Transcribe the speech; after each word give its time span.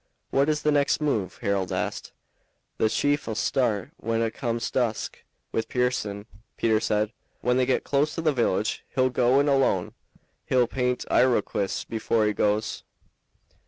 "What 0.31 0.49
is 0.49 0.63
the 0.63 0.71
next 0.71 0.99
move?" 0.99 1.37
Harold 1.43 1.71
asked. 1.71 2.11
"The 2.79 2.89
chief 2.89 3.27
'll 3.27 3.35
start, 3.35 3.91
when 3.97 4.23
it 4.23 4.33
comes 4.33 4.71
dusk, 4.71 5.23
with 5.51 5.69
Pearson," 5.69 6.25
Peter 6.57 6.79
said. 6.79 7.13
"When 7.41 7.57
they 7.57 7.67
git 7.67 7.83
close 7.83 8.15
to 8.15 8.21
the 8.21 8.33
village 8.33 8.83
he'll 8.95 9.11
go 9.11 9.39
in 9.39 9.47
alone. 9.47 9.93
He'll 10.47 10.65
paint 10.65 11.05
Iroquois 11.11 11.85
before 11.87 12.25
he 12.25 12.33
goes." 12.33 12.81